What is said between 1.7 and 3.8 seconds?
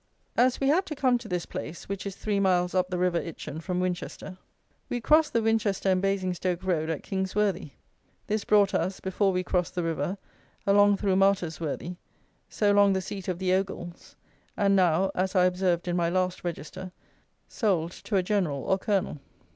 which is three miles up the river Itchen from